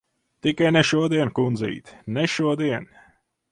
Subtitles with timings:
[0.45, 1.93] Tikai ne šodien, kundzīt.
[2.17, 2.91] Ne šodien!